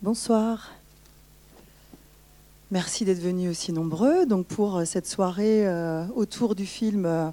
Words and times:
Bonsoir. 0.00 0.70
Merci 2.70 3.04
d'être 3.04 3.18
venus 3.18 3.50
aussi 3.50 3.72
nombreux 3.72 4.26
donc 4.26 4.46
pour 4.46 4.82
cette 4.86 5.08
soirée 5.08 5.66
euh, 5.66 6.04
autour 6.14 6.54
du 6.54 6.66
film 6.66 7.04
euh, 7.04 7.30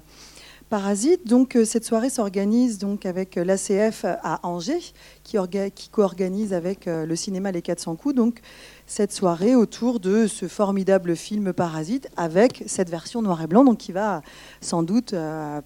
Parasite. 0.68 1.28
Donc 1.28 1.54
euh, 1.54 1.64
cette 1.64 1.84
soirée 1.84 2.10
s'organise 2.10 2.78
donc 2.78 3.06
avec 3.06 3.36
l'ACF 3.36 4.04
à 4.04 4.40
Angers 4.42 4.82
qui, 5.22 5.36
qui 5.76 5.88
co-organise 5.90 6.52
avec 6.52 6.86
le 6.86 7.14
cinéma 7.14 7.52
Les 7.52 7.62
400 7.62 7.94
coups 7.94 8.16
donc 8.16 8.40
cette 8.88 9.12
soirée 9.12 9.54
autour 9.54 10.00
de 10.00 10.26
ce 10.26 10.48
formidable 10.48 11.14
film 11.14 11.52
Parasite 11.52 12.08
avec 12.16 12.64
cette 12.66 12.90
version 12.90 13.22
noir 13.22 13.40
et 13.42 13.46
blanc 13.46 13.62
donc 13.62 13.78
qui 13.78 13.92
va 13.92 14.22
sans 14.60 14.82
doute 14.82 15.14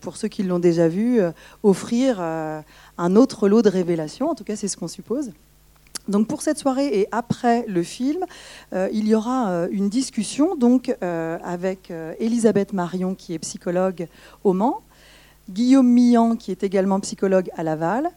pour 0.02 0.18
ceux 0.18 0.28
qui 0.28 0.42
l'ont 0.42 0.58
déjà 0.58 0.86
vu 0.86 1.18
offrir 1.62 2.20
un 2.20 3.16
autre 3.16 3.48
lot 3.48 3.62
de 3.62 3.70
révélations 3.70 4.28
en 4.28 4.34
tout 4.34 4.44
cas 4.44 4.54
c'est 4.54 4.68
ce 4.68 4.76
qu'on 4.76 4.86
suppose. 4.86 5.30
Pour 6.28 6.42
cette 6.42 6.58
soirée 6.58 6.88
et 6.98 7.08
après 7.12 7.64
le 7.68 7.82
film, 7.82 8.24
euh, 8.72 8.88
il 8.92 9.06
y 9.06 9.14
aura 9.14 9.50
euh, 9.50 9.68
une 9.70 9.88
discussion 9.88 10.56
donc 10.56 10.94
euh, 11.02 11.38
avec 11.44 11.92
Elisabeth 12.18 12.72
Marion 12.72 13.14
qui 13.14 13.34
est 13.34 13.38
psychologue 13.38 14.08
au 14.42 14.52
Mans, 14.52 14.80
Guillaume 15.50 15.88
Millan 15.88 16.36
qui 16.36 16.50
est 16.50 16.62
également 16.62 17.00
psychologue 17.00 17.50
à 17.56 17.62
Laval 17.62 18.10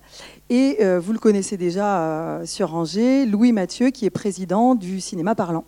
et 0.50 0.78
vous 1.00 1.14
le 1.14 1.20
connaissez 1.20 1.58
déjà 1.58 2.42
sur 2.46 2.76
Angers, 2.76 3.26
Louis 3.26 3.52
Mathieu 3.54 3.90
qui 3.90 4.06
est 4.06 4.12
président 4.12 4.76
du 4.76 5.02
cinéma 5.02 5.34
parlant. 5.34 5.66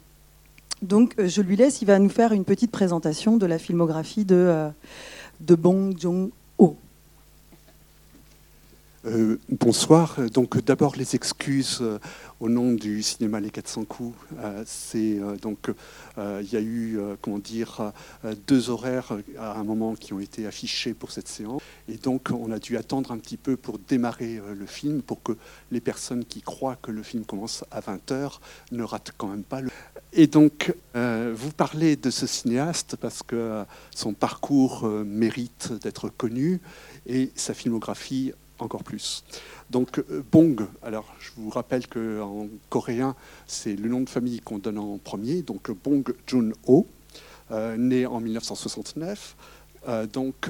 Donc 0.82 1.16
je 1.18 1.42
lui 1.42 1.56
laisse, 1.56 1.82
il 1.82 1.86
va 1.86 1.98
nous 1.98 2.10
faire 2.10 2.34
une 2.34 2.46
petite 2.46 2.72
présentation 2.72 3.38
de 3.38 3.46
la 3.48 3.58
filmographie 3.58 4.26
de, 4.26 4.70
de 5.42 5.56
Bong 5.56 5.96
Joon-ho. 5.98 6.32
Euh, 9.08 9.38
bonsoir. 9.50 10.20
Donc 10.34 10.58
d'abord 10.64 10.96
les 10.96 11.16
excuses 11.16 11.78
euh, 11.82 12.00
au 12.40 12.50
nom 12.50 12.74
du 12.74 13.04
cinéma 13.04 13.40
Les 13.40 13.52
400 13.52 13.86
coups. 13.86 14.18
Euh, 14.40 14.64
c'est 14.66 15.20
donc 15.42 15.72
il 16.18 16.52
y 16.52 16.56
a 16.56 16.62
eu 16.62 16.98
comment 17.22 17.40
dire 17.40 17.92
deux 18.48 18.70
horaires 18.70 19.18
à 19.38 19.60
un 19.60 19.64
moment 19.64 19.96
qui 19.96 20.14
ont 20.14 20.20
été 20.20 20.48
affichés 20.48 20.94
pour 20.94 21.12
cette 21.12 21.28
séance 21.28 21.62
et 21.90 21.98
donc 21.98 22.30
on 22.32 22.52
a 22.52 22.60
dû 22.60 22.78
attendre 22.78 23.12
un 23.12 23.18
petit 23.18 23.38
peu 23.38 23.58
pour 23.58 23.80
démarrer 23.80 24.42
le 24.58 24.66
film 24.66 25.02
pour 25.02 25.22
que 25.22 25.34
les 25.72 25.82
personnes 25.82 26.24
qui 26.24 26.42
croient 26.42 26.78
que 26.82 26.92
le 26.92 27.04
film 27.04 27.26
commence 27.26 27.66
à 27.70 27.82
20h 27.82 28.40
ne 28.72 28.84
ratent 28.84 29.12
quand 29.18 29.28
même 29.28 29.44
pas 29.44 29.62
le 29.62 29.70
et 30.18 30.28
donc, 30.28 30.74
vous 30.94 31.52
parlez 31.52 31.98
de 31.98 32.10
ce 32.10 32.26
cinéaste 32.26 32.96
parce 32.96 33.22
que 33.22 33.66
son 33.94 34.14
parcours 34.14 34.88
mérite 34.88 35.74
d'être 35.82 36.08
connu 36.08 36.62
et 37.06 37.32
sa 37.36 37.54
filmographie 37.54 38.32
encore 38.60 38.84
plus. 38.84 39.24
Donc 39.70 40.00
euh, 40.00 40.24
Bong, 40.32 40.62
alors 40.82 41.14
je 41.20 41.32
vous 41.38 41.50
rappelle 41.50 41.88
qu'en 41.88 42.48
coréen, 42.70 43.16
c'est 43.48 43.76
le 43.76 43.90
nom 43.90 44.02
de 44.02 44.10
famille 44.10 44.40
qu'on 44.40 44.60
donne 44.60 44.78
en 44.78 44.98
premier, 44.98 45.42
donc 45.42 45.72
Bong 45.72 46.04
Joon-ho, 46.28 46.88
euh, 47.52 47.78
né 47.78 48.06
en 48.06 48.20
1969, 48.20 49.36
euh, 49.88 50.08
donc, 50.08 50.50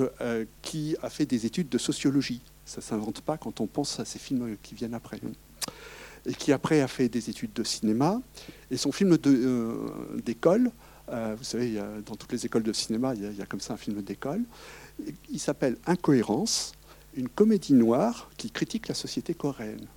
qui 0.62 0.96
a 1.02 1.10
fait 1.10 1.26
des 1.26 1.46
études 1.46 1.70
de 1.70 1.78
sociologie. 1.78 2.42
Ça 2.66 2.78
ne 2.78 2.84
s'invente 2.84 3.22
pas 3.22 3.38
quand 3.38 3.62
on 3.62 3.68
pense 3.68 4.00
à 4.00 4.06
ces 4.06 4.20
films 4.20 4.56
qui 4.64 4.76
viennent 4.76 4.94
après. 4.94 5.20
Et 6.26 6.34
qui 6.34 6.52
après 6.52 6.82
a 6.82 6.88
fait 6.88 7.10
des 7.10 7.30
études 7.30 7.54
de 7.54 7.64
cinéma. 7.64 8.20
Et 8.72 8.78
son 8.78 8.92
film 8.92 9.18
d'école, 10.26 10.72
vous 11.08 11.44
savez, 11.44 11.80
dans 12.06 12.16
toutes 12.16 12.32
les 12.32 12.46
écoles 12.48 12.64
de 12.64 12.74
cinéma, 12.74 13.14
il 13.14 13.38
y, 13.38 13.42
a, 13.42 13.46
comme 13.46 13.60
ça 13.60 13.74
un 13.74 13.78
film 13.78 14.02
d'école, 14.02 14.42
il 15.30 15.40
s'appelle 15.40 15.78
Incohérence 15.86 16.74
une 17.16 17.30
comédie 17.30 17.74
noire 17.74 18.30
qui 18.38 18.52
critique 18.52 18.88
la 18.88 18.96
société 18.96 19.34
coréenne. 19.34 19.88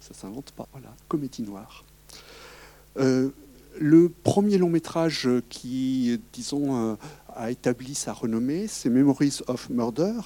Ça 0.00 0.10
ne 0.10 0.16
s'invente 0.16 0.52
pas, 0.52 0.68
voilà, 0.72 0.94
comédie 1.08 1.42
noire. 1.42 1.84
Euh, 2.98 3.30
le 3.80 4.08
premier 4.08 4.58
long 4.58 4.68
métrage 4.68 5.28
qui, 5.48 6.20
disons, 6.32 6.92
euh, 6.92 6.94
a 7.34 7.50
établi 7.50 7.94
sa 7.94 8.12
renommée, 8.12 8.68
c'est 8.68 8.90
Memories 8.90 9.40
of 9.48 9.70
Murder, 9.70 10.20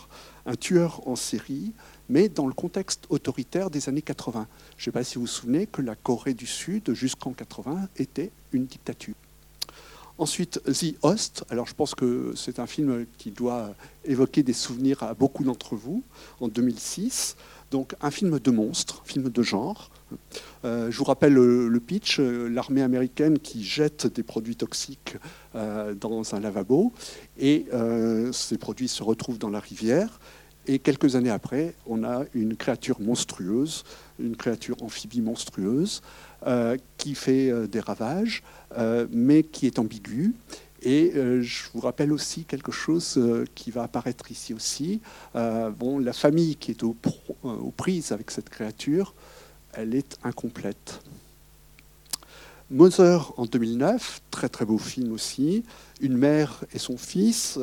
un 0.46 0.54
tueur 0.54 1.06
en 1.06 1.16
série, 1.16 1.72
mais 2.08 2.28
dans 2.28 2.46
le 2.46 2.52
contexte 2.52 3.06
autoritaire 3.08 3.70
des 3.70 3.88
années 3.88 4.02
80. 4.02 4.46
Je 4.76 4.82
ne 4.82 4.84
sais 4.84 4.90
pas 4.92 5.04
si 5.04 5.14
vous 5.16 5.22
vous 5.22 5.26
souvenez 5.26 5.66
que 5.66 5.82
la 5.82 5.94
Corée 5.94 6.34
du 6.34 6.46
Sud, 6.46 6.92
jusqu'en 6.92 7.32
80, 7.32 7.88
était 7.96 8.30
une 8.52 8.66
dictature. 8.66 9.14
Ensuite, 10.18 10.60
The 10.64 10.96
Host. 11.02 11.44
Alors, 11.48 11.66
je 11.66 11.74
pense 11.74 11.94
que 11.94 12.32
c'est 12.34 12.58
un 12.58 12.66
film 12.66 13.06
qui 13.18 13.30
doit 13.30 13.70
évoquer 14.04 14.42
des 14.42 14.52
souvenirs 14.52 15.02
à 15.04 15.14
beaucoup 15.14 15.44
d'entre 15.44 15.76
vous, 15.76 16.02
en 16.40 16.48
2006. 16.48 17.36
Donc, 17.70 17.94
un 18.00 18.10
film 18.10 18.40
de 18.40 18.50
monstre, 18.50 19.02
film 19.04 19.28
de 19.28 19.42
genre. 19.42 19.90
Euh, 20.64 20.90
je 20.90 20.98
vous 20.98 21.04
rappelle 21.04 21.34
le, 21.34 21.80
pitch 21.80 22.18
l'armée 22.18 22.82
américaine 22.82 23.38
qui 23.38 23.62
jette 23.62 24.06
des 24.06 24.22
produits 24.24 24.56
toxiques 24.56 25.16
euh, 25.54 25.94
dans 25.94 26.34
un 26.34 26.40
lavabo 26.40 26.92
et 27.38 27.66
euh, 27.72 28.32
ces 28.32 28.58
produits 28.58 28.88
se 28.88 29.02
retrouvent 29.02 29.38
dans 29.38 29.50
la 29.50 29.60
rivière. 29.60 30.18
Et 30.66 30.78
quelques 30.78 31.14
années 31.14 31.30
après, 31.30 31.74
on 31.86 32.04
a 32.04 32.24
une 32.34 32.56
créature 32.56 33.00
monstrueuse, 33.00 33.84
une 34.18 34.36
créature 34.36 34.82
amphibie 34.82 35.20
monstrueuse, 35.20 36.02
qui 36.96 37.14
fait 37.14 37.68
des 37.68 37.80
ravages. 37.80 38.42
Euh, 38.76 39.06
mais 39.10 39.44
qui 39.44 39.66
est 39.66 39.78
ambigu. 39.78 40.34
Et 40.82 41.12
euh, 41.16 41.40
je 41.42 41.64
vous 41.72 41.80
rappelle 41.80 42.12
aussi 42.12 42.44
quelque 42.44 42.70
chose 42.70 43.14
euh, 43.16 43.46
qui 43.54 43.70
va 43.70 43.82
apparaître 43.82 44.30
ici 44.30 44.52
aussi. 44.52 45.00
bon, 45.34 45.98
la 45.98 46.12
famille 46.12 46.56
qui 46.56 46.72
est 46.72 46.82
aux, 46.82 46.94
prises 47.76 48.12
avec 48.12 48.30
cette 48.30 48.50
créature, 48.50 49.14
elle 49.72 49.94
est 49.94 50.18
incomplète. 50.22 51.00
Mother 52.70 53.32
en 53.38 53.46
2009, 53.46 54.20
très 54.30 54.50
très 54.50 54.66
beau 54.66 54.76
film 54.76 55.12
aussi. 55.12 55.64
Une 56.02 56.18
mère 56.18 56.64
et 56.74 56.78
son 56.78 56.98
fils 56.98 57.58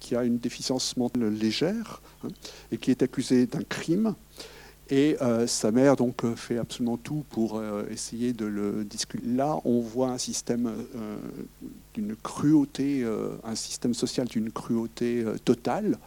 qui 0.00 0.16
a 0.16 0.24
une 0.24 0.38
déficience 0.38 0.96
mentale 0.96 1.28
légère 1.28 2.00
hein, 2.24 2.28
et 2.70 2.78
qui 2.78 2.90
est 2.90 3.02
accusé 3.02 3.46
d'un 3.46 3.62
crime. 3.62 4.14
Et 4.92 5.16
euh, 5.22 5.46
sa 5.46 5.70
mère 5.70 5.96
donc 5.96 6.22
euh, 6.22 6.36
fait 6.36 6.58
absolument 6.58 6.98
tout 6.98 7.24
pour 7.30 7.56
euh, 7.56 7.86
essayer 7.90 8.34
de 8.34 8.44
le 8.44 8.84
discuter. 8.84 9.26
Là, 9.26 9.58
on 9.64 9.80
voit 9.80 10.10
un 10.10 10.18
système 10.18 10.70
d'une 11.94 12.14
cruauté, 12.14 13.02
un 13.42 13.54
système 13.54 13.94
social 13.94 14.28
d'une 14.28 14.52
cruauté 14.52 15.24
totale, 15.44 15.98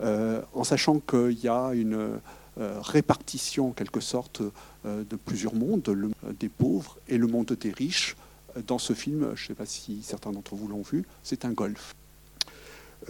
en 0.00 0.64
sachant 0.64 0.98
qu'il 0.98 1.38
y 1.38 1.48
a 1.48 1.70
une 1.74 2.20
répartition 2.56 3.68
en 3.68 3.72
quelque 3.72 4.00
sorte 4.00 4.42
de 4.84 5.16
plusieurs 5.16 5.54
mondes, 5.54 5.88
le 5.88 6.10
des 6.38 6.48
pauvres 6.48 6.98
et 7.08 7.18
le 7.18 7.26
monde 7.26 7.56
des 7.60 7.70
riches. 7.70 8.16
Dans 8.66 8.78
ce 8.78 8.92
film, 8.92 9.32
je 9.34 9.42
ne 9.44 9.46
sais 9.48 9.54
pas 9.54 9.66
si 9.66 10.02
certains 10.02 10.32
d'entre 10.32 10.54
vous 10.54 10.68
l'ont 10.68 10.82
vu, 10.82 11.04
c'est 11.22 11.44
un 11.44 11.52
golf. 11.52 11.94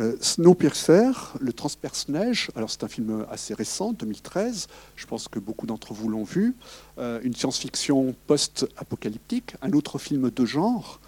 Euh, 0.00 0.16
Snowpiercer, 0.20 1.12
le 1.40 1.52
transperce-neige, 1.52 2.50
alors 2.56 2.70
c'est 2.70 2.82
un 2.82 2.88
film 2.88 3.24
assez 3.30 3.54
récent, 3.54 3.92
2013, 3.92 4.66
je 4.96 5.06
pense 5.06 5.28
que 5.28 5.38
beaucoup 5.38 5.66
d'entre 5.66 5.94
vous 5.94 6.08
l'ont 6.08 6.24
vu, 6.24 6.54
euh, 6.98 7.20
une 7.22 7.34
science-fiction 7.34 8.14
post-apocalyptique, 8.26 9.54
un 9.62 9.72
autre 9.72 9.98
film 9.98 10.30
de 10.30 10.44
genre, 10.44 11.00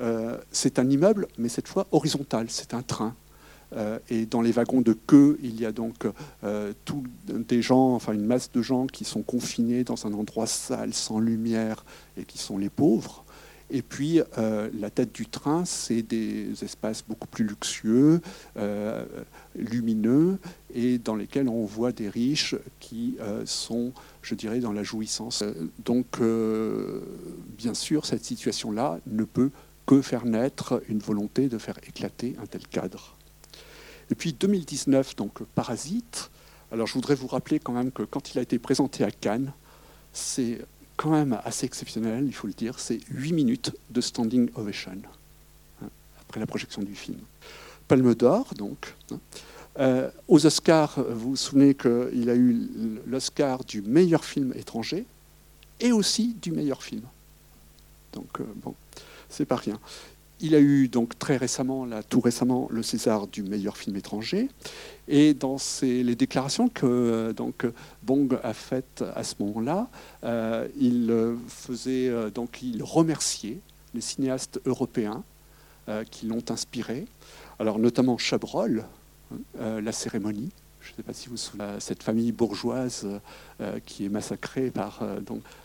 euh, 0.00 0.38
c'est 0.50 0.80
un 0.80 0.90
immeuble, 0.90 1.28
mais 1.38 1.48
cette 1.48 1.68
fois 1.68 1.86
horizontal, 1.92 2.46
c'est 2.48 2.74
un 2.74 2.82
train. 2.82 3.14
et 4.10 4.26
dans 4.26 4.42
les 4.42 4.52
wagons 4.52 4.82
de 4.82 4.92
queue, 4.92 5.38
il 5.42 5.58
y 5.58 5.64
a 5.64 5.72
donc 5.72 6.06
des 7.26 7.62
gens, 7.62 7.94
enfin 7.94 8.12
une 8.12 8.26
masse 8.26 8.52
de 8.52 8.60
gens 8.60 8.86
qui 8.86 9.06
sont 9.06 9.22
confinés 9.22 9.82
dans 9.82 10.06
un 10.06 10.12
endroit 10.12 10.46
sale, 10.46 10.92
sans 10.92 11.18
lumière, 11.18 11.82
et 12.18 12.24
qui 12.24 12.36
sont 12.36 12.58
les 12.58 12.68
pauvres. 12.68 13.24
Et 13.74 13.80
puis, 13.80 14.20
euh, 14.36 14.68
la 14.78 14.90
tête 14.90 15.14
du 15.14 15.24
train, 15.26 15.64
c'est 15.64 16.02
des 16.02 16.62
espaces 16.62 17.02
beaucoup 17.08 17.26
plus 17.26 17.46
luxueux, 17.46 18.20
euh, 18.58 19.06
lumineux, 19.56 20.38
et 20.74 20.98
dans 20.98 21.16
lesquels 21.16 21.48
on 21.48 21.64
voit 21.64 21.90
des 21.90 22.10
riches 22.10 22.54
qui 22.80 23.16
euh, 23.20 23.46
sont, 23.46 23.92
je 24.20 24.34
dirais, 24.34 24.60
dans 24.60 24.74
la 24.74 24.82
jouissance. 24.82 25.42
Donc, 25.86 26.20
bien 27.56 27.72
sûr, 27.72 28.04
cette 28.04 28.26
situation-là 28.26 29.00
ne 29.06 29.24
peut 29.24 29.50
que 29.86 30.02
faire 30.02 30.26
naître 30.26 30.82
une 30.88 30.98
volonté 30.98 31.48
de 31.48 31.56
faire 31.56 31.78
éclater 31.88 32.36
un 32.42 32.46
tel 32.46 32.66
cadre. 32.68 33.16
Et 34.10 34.14
puis 34.14 34.34
2019, 34.34 35.16
donc 35.16 35.42
Parasite. 35.54 36.30
Alors 36.70 36.86
je 36.86 36.94
voudrais 36.94 37.14
vous 37.14 37.26
rappeler 37.26 37.58
quand 37.58 37.72
même 37.72 37.90
que 37.90 38.02
quand 38.02 38.34
il 38.34 38.38
a 38.38 38.42
été 38.42 38.58
présenté 38.58 39.02
à 39.04 39.10
Cannes, 39.10 39.52
c'est 40.12 40.58
quand 41.02 41.10
même 41.10 41.36
assez 41.44 41.66
exceptionnel, 41.66 42.24
il 42.26 42.32
faut 42.32 42.46
le 42.46 42.52
dire, 42.52 42.78
c'est 42.78 43.00
8 43.10 43.32
minutes 43.32 43.72
de 43.90 44.00
standing 44.00 44.48
ovation 44.54 44.92
hein, 45.82 45.88
après 46.20 46.38
la 46.38 46.46
projection 46.46 46.80
du 46.80 46.94
film. 46.94 47.18
Palme 47.88 48.14
d'or, 48.14 48.54
donc. 48.56 48.94
Hein. 49.10 49.18
Euh, 49.80 50.10
aux 50.28 50.46
Oscars, 50.46 51.02
vous 51.02 51.30
vous 51.30 51.36
souvenez 51.36 51.74
qu'il 51.74 52.30
a 52.30 52.36
eu 52.36 52.68
l'Oscar 53.08 53.64
du 53.64 53.82
meilleur 53.82 54.24
film 54.24 54.52
étranger 54.54 55.04
et 55.80 55.90
aussi 55.90 56.36
du 56.40 56.52
meilleur 56.52 56.84
film. 56.84 57.02
Donc, 58.12 58.40
euh, 58.40 58.44
bon, 58.62 58.76
c'est 59.28 59.46
pas 59.46 59.56
rien. 59.56 59.80
Il 60.42 60.56
a 60.56 60.60
eu 60.60 60.88
donc 60.88 61.18
très 61.18 61.36
récemment, 61.36 61.86
tout 62.08 62.20
récemment, 62.20 62.66
le 62.70 62.82
César 62.82 63.28
du 63.28 63.44
meilleur 63.44 63.76
film 63.76 63.96
étranger. 63.96 64.48
Et 65.06 65.34
dans 65.34 65.56
les 65.82 66.16
déclarations 66.16 66.68
que 66.68 66.84
euh, 66.84 67.32
donc, 67.32 67.64
Bong 68.02 68.38
a 68.42 68.52
faites 68.52 69.04
à 69.14 69.22
ce 69.22 69.36
moment-là, 69.40 69.88
euh, 70.24 70.68
il 70.78 71.36
faisait 71.48 72.10
donc 72.32 72.62
il 72.62 72.82
remerciait 72.82 73.60
les 73.94 74.00
cinéastes 74.00 74.60
européens 74.66 75.22
qui 76.10 76.26
l'ont 76.26 76.44
inspiré. 76.48 77.06
Alors 77.58 77.78
notamment 77.78 78.16
Chabrol, 78.16 78.84
la 79.58 79.92
cérémonie. 79.92 80.50
Je 80.80 80.92
ne 80.92 80.96
sais 80.96 81.02
pas 81.02 81.12
si 81.12 81.26
vous 81.26 81.32
vous 81.32 81.36
souvenez, 81.36 81.76
cette 81.80 82.02
famille 82.02 82.32
bourgeoise 82.32 83.06
qui 83.84 84.04
est 84.04 84.08
massacrée 84.08 84.70
par 84.70 85.04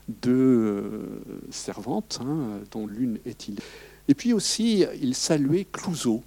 deux 0.08 1.22
servantes, 1.52 2.20
hein, 2.22 2.60
dont 2.72 2.88
l'une 2.88 3.20
est 3.26 3.48
il. 3.48 3.60
Et 4.08 4.14
puis 4.14 4.34
aussi, 4.34 4.86
il 5.02 5.16
saluait 5.16 5.66
Clouseau. 5.72 6.24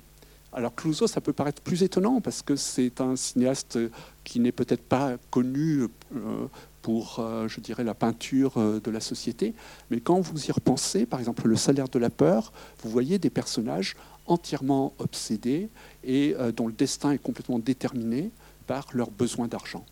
Alors 0.53 0.75
Clouseau, 0.75 1.07
ça 1.07 1.21
peut 1.21 1.33
paraître 1.33 1.63
plus 1.63 1.83
étonnant 1.83 2.21
parce 2.21 2.43
que 2.43 2.57
c'est 2.57 3.01
un 3.01 3.15
cinéaste 3.15 3.79
qui 4.25 4.41
n'est 4.41 4.53
peut-être 4.53 4.83
pas 4.83 5.17
connu 5.31 5.87
euh, 6.15 6.47
pour, 6.83 7.21
euh, 7.21 7.47
je 7.47 7.61
dirais, 7.61 7.85
la 7.85 7.95
peinture 7.95 8.55
euh, 8.57 8.81
de 8.81 8.91
la 8.91 9.01
société, 9.01 9.55
mais 9.91 10.01
quand 10.01 10.21
vous 10.21 10.47
y 10.47 10.51
repensez, 10.51 11.07
par 11.07 11.21
exemple, 11.21 11.47
le 11.47 11.57
salaire 11.57 11.89
de 11.89 11.99
la 11.99 12.11
peur, 12.11 12.53
vous 12.83 12.91
voyez 12.91 13.19
des 13.19 13.31
personnages 13.31 13.97
entièrement 14.27 14.93
obsédés 14.99 15.69
et 16.05 16.37
dont 16.55 16.69
le 16.69 16.73
destin 16.73 17.11
est 17.11 17.19
complètement 17.19 17.59
déterminé 17.59 18.31
par 18.69 18.87
leur 18.93 19.11
besoin 19.11 19.49
d'argent. 19.49 19.85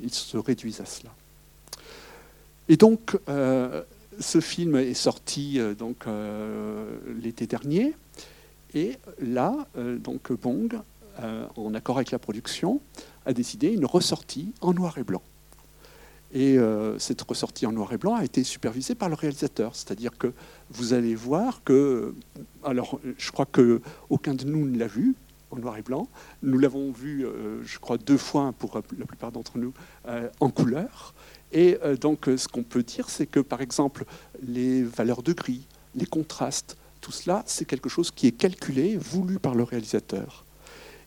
Ils 0.00 0.12
se 0.12 0.36
réduisent 0.36 0.80
à 0.80 0.84
cela. 0.84 1.10
Et 2.68 2.76
donc, 2.76 3.16
ce 4.20 4.40
film 4.40 4.76
est 4.76 4.94
sorti 4.94 5.58
euh, 5.58 5.74
donc 5.74 6.06
euh, 6.06 6.98
l'été 7.22 7.46
dernier, 7.46 7.94
et 8.74 8.96
là, 9.20 9.66
euh, 9.76 9.98
donc 9.98 10.32
Bong, 10.32 10.80
en 11.56 11.74
accord 11.74 11.96
avec 11.96 12.12
la 12.12 12.20
production, 12.20 12.80
a 13.26 13.32
décidé 13.32 13.72
une 13.72 13.86
ressortie 13.86 14.52
en 14.60 14.72
noir 14.72 14.98
et 14.98 15.02
blanc. 15.02 15.22
Et 16.32 16.56
cette 16.98 17.20
ressortie 17.22 17.66
en 17.66 17.72
noir 17.72 17.92
et 17.92 17.96
blanc 17.96 18.14
a 18.14 18.24
été 18.24 18.44
supervisée 18.44 18.94
par 18.94 19.08
le 19.08 19.16
réalisateur, 19.16 19.74
c'est-à-dire 19.74 20.16
que 20.16 20.32
vous 20.70 20.92
allez 20.92 21.16
voir 21.16 21.64
que, 21.64 22.14
alors 22.62 23.00
je 23.16 23.32
crois 23.32 23.46
que 23.46 23.80
aucun 24.10 24.34
de 24.34 24.44
nous 24.44 24.64
ne 24.64 24.78
l'a 24.78 24.86
vu 24.86 25.16
en 25.50 25.56
noir 25.56 25.76
et 25.76 25.82
blanc. 25.82 26.08
Nous 26.42 26.58
l'avons 26.58 26.90
vu, 26.92 27.26
je 27.62 27.78
crois, 27.78 27.98
deux 27.98 28.16
fois 28.16 28.52
pour 28.58 28.80
la 28.98 29.06
plupart 29.06 29.32
d'entre 29.32 29.58
nous 29.58 29.72
en 30.40 30.50
couleur. 30.50 31.14
Et 31.52 31.78
euh, 31.82 31.96
donc, 31.96 32.28
euh, 32.28 32.36
ce 32.36 32.48
qu'on 32.48 32.62
peut 32.62 32.82
dire, 32.82 33.08
c'est 33.08 33.26
que, 33.26 33.40
par 33.40 33.60
exemple, 33.60 34.04
les 34.42 34.82
valeurs 34.82 35.22
de 35.22 35.32
gris, 35.32 35.66
les 35.94 36.06
contrastes, 36.06 36.76
tout 37.00 37.12
cela, 37.12 37.42
c'est 37.46 37.64
quelque 37.64 37.88
chose 37.88 38.10
qui 38.10 38.26
est 38.26 38.32
calculé, 38.32 38.96
voulu 38.96 39.38
par 39.38 39.54
le 39.54 39.62
réalisateur. 39.62 40.44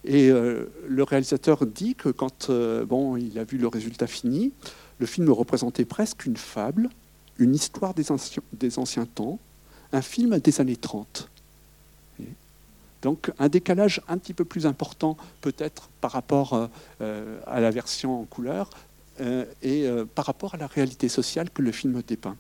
Et 0.04 0.32
euh, 0.32 0.72
le 0.88 1.04
réalisateur 1.04 1.66
dit 1.66 1.94
que 1.96 2.10
quand 2.10 2.50
bon, 2.88 3.18
il 3.18 3.38
a 3.38 3.44
vu 3.44 3.58
le 3.58 3.68
résultat 3.68 4.08
fini, 4.08 4.52
le 4.98 5.06
film 5.06 5.30
représentait 5.30 5.86
presque 5.86 6.26
une 6.26 6.38
fable, 6.38 6.90
une 7.38 7.54
histoire 7.54 7.94
des 7.94 8.80
anciens 8.80 9.06
temps, 9.06 9.40
un 9.92 10.02
film 10.02 10.40
des 10.40 10.62
années 10.62 10.76
30. 10.76 11.30
Donc 13.02 13.32
un 13.40 13.50
décalage 13.50 14.02
un 14.08 14.18
petit 14.18 14.34
peu 14.34 14.46
plus 14.46 14.66
important 14.66 15.18
peut-être 15.42 15.90
par 16.02 16.12
rapport 16.12 16.70
à 17.00 17.60
la 17.60 17.72
version 17.72 18.22
en 18.22 18.26
couleur, 18.26 18.70
euh, 19.22 19.46
et 19.62 19.86
euh, 19.86 20.06
par 20.06 20.26
rapport 20.26 20.56
à 20.56 20.58
la 20.58 20.68
réalité 20.68 21.08
sociale 21.08 21.50
que 21.52 21.62
le 21.62 21.72
film 21.72 22.02
dépeint. 22.02 22.38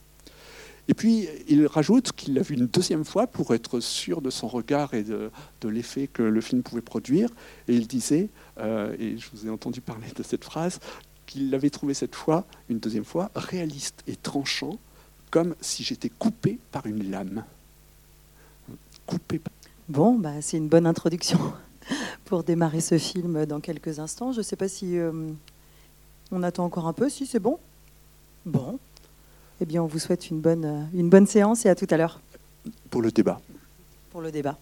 Et 0.87 0.95
puis, 0.95 1.27
il 1.47 1.67
rajoute 1.67 2.11
qu'il 2.13 2.33
l'a 2.33 2.41
vu 2.41 2.55
une 2.55 2.65
deuxième 2.65 3.05
fois 3.05 3.27
pour 3.27 3.53
être 3.53 3.79
sûr 3.79 4.21
de 4.21 4.31
son 4.31 4.47
regard 4.47 4.93
et 4.95 5.03
de, 5.03 5.29
l'effet 5.63 6.07
que 6.07 6.23
le 6.23 6.41
film 6.41 6.63
pouvait 6.63 6.81
produire. 6.81 7.29
Et 7.67 7.75
il 7.75 7.87
disait, 7.87 8.29
euh, 8.57 8.95
et 8.97 9.17
je 9.17 9.27
vous 9.31 9.45
ai 9.45 9.49
entendu 9.49 9.79
parler 9.79 10.07
de 10.15 10.23
cette 10.23 10.43
phrase, 10.43 10.79
qu'il 11.27 11.51
l'avait 11.51 11.69
trouvé 11.69 11.93
cette 11.93 12.15
fois, 12.15 12.47
une 12.67 12.79
deuxième 12.79 13.05
fois, 13.05 13.29
réaliste 13.35 14.01
et 14.07 14.15
tranchant, 14.15 14.79
comme 15.29 15.55
si 15.61 15.83
j'étais 15.83 16.09
coupé 16.09 16.57
par 16.71 16.87
une 16.87 17.11
lame. 17.11 17.43
Coupé 19.05 19.37
par... 19.39 19.53
Bon, 19.91 20.13
bah, 20.17 20.41
c'est 20.41 20.55
une 20.55 20.69
bonne 20.69 20.87
introduction 20.87 21.37
pour 22.23 22.45
démarrer 22.45 22.79
ce 22.79 22.97
film 22.97 23.45
dans 23.45 23.59
quelques 23.59 23.99
instants. 23.99 24.31
Je 24.31 24.37
ne 24.37 24.43
sais 24.43 24.55
pas 24.55 24.69
si 24.69 24.97
on 26.31 26.43
attend 26.43 26.63
encore 26.63 26.87
un 26.87 26.93
peu, 26.93 27.09
si 27.09 27.25
c'est 27.25 27.41
bon? 27.41 27.59
Bon. 28.45 28.79
Eh 29.59 29.65
bien, 29.65 29.83
on 29.83 29.87
vous 29.87 29.99
souhaite 29.99 30.29
une 30.29 30.39
bonne, 30.39 30.87
une 30.93 31.09
bonne 31.09 31.27
séance 31.27 31.65
et 31.65 31.69
à 31.69 31.75
tout 31.75 31.87
à 31.89 31.97
l'heure. 31.97 32.21
Pour 32.89 33.01
le 33.01 33.11
débat. 33.11 33.41
Pour 34.11 34.21
le 34.21 34.31
débat. 34.31 34.57